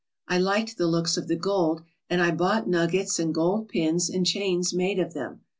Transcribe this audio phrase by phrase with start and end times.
[0.27, 4.25] I liked the looks of the gold and I bought nuggets and gold pins and
[4.25, 5.41] chains made of them.